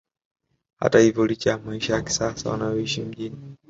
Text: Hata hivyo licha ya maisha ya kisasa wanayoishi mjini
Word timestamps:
Hata 0.79 0.99
hivyo 0.99 1.25
licha 1.25 1.49
ya 1.49 1.57
maisha 1.57 1.93
ya 1.93 2.01
kisasa 2.01 2.49
wanayoishi 2.49 3.01
mjini 3.01 3.57